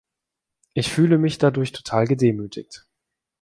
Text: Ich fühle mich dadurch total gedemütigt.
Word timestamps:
Ich 0.73 0.91
fühle 0.91 1.19
mich 1.19 1.37
dadurch 1.37 1.73
total 1.73 2.07
gedemütigt. 2.07 2.87